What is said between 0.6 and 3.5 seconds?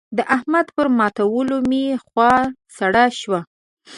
پر ماتولو مې خوا سړه شوه.